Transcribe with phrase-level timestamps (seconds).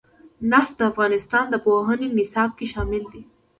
[0.51, 3.21] نفت د افغانستان د پوهنې نصاب کې شامل دي.